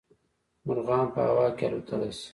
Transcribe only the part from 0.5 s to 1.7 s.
مارغان په هوا کې